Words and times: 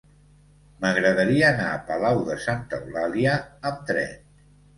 M'agradaria 0.85 1.45
anar 1.55 1.67
a 1.73 1.81
Palau 1.89 2.23
de 2.31 2.39
Santa 2.47 2.81
Eulàlia 2.81 3.37
amb 3.73 3.87
tren. 3.93 4.19